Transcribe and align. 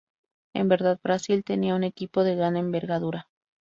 En 0.55 0.67
verdad, 0.67 0.99
Brasil 1.03 1.43
tenía 1.43 1.75
un 1.75 1.83
equipo 1.83 2.23
de 2.23 2.35
gran 2.35 2.57
envergadura. 2.57 3.29